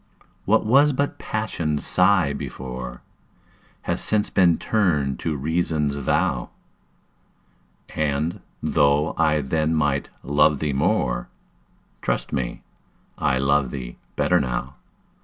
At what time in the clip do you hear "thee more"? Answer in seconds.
10.57-11.29